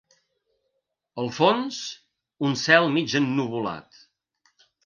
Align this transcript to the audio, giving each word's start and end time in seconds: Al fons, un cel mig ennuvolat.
Al 1.23 1.29
fons, 1.41 1.83
un 2.49 2.57
cel 2.65 2.91
mig 2.97 3.15
ennuvolat. 3.23 4.05